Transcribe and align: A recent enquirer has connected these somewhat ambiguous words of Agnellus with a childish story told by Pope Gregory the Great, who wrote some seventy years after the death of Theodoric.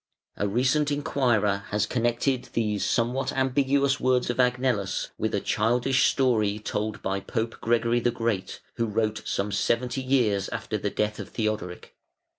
A 0.35 0.47
recent 0.47 0.89
enquirer 0.91 1.65
has 1.69 1.85
connected 1.85 2.49
these 2.53 2.83
somewhat 2.83 3.31
ambiguous 3.33 3.99
words 3.99 4.31
of 4.31 4.39
Agnellus 4.39 5.09
with 5.19 5.35
a 5.35 5.39
childish 5.39 6.07
story 6.09 6.57
told 6.57 7.03
by 7.03 7.19
Pope 7.19 7.57
Gregory 7.61 7.99
the 7.99 8.09
Great, 8.09 8.61
who 8.77 8.87
wrote 8.87 9.21
some 9.27 9.51
seventy 9.51 10.01
years 10.01 10.49
after 10.49 10.75
the 10.79 10.89
death 10.89 11.19
of 11.19 11.29
Theodoric. 11.29 11.95